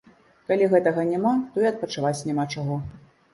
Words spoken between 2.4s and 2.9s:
чаго.